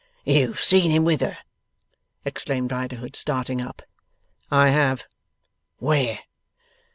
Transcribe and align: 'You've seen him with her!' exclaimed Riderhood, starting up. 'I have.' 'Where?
'You've 0.25 0.59
seen 0.63 0.89
him 0.89 1.05
with 1.05 1.21
her!' 1.21 1.37
exclaimed 2.25 2.71
Riderhood, 2.71 3.15
starting 3.15 3.61
up. 3.61 3.83
'I 4.49 4.69
have.' 4.69 5.03
'Where? 5.77 6.17